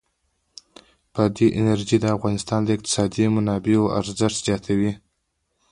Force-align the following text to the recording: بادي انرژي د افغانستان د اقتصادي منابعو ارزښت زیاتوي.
بادي 1.13 1.47
انرژي 1.59 1.97
د 2.01 2.05
افغانستان 2.15 2.59
د 2.63 2.69
اقتصادي 2.75 3.23
منابعو 3.35 3.91
ارزښت 3.99 4.37
زیاتوي. 4.47 4.91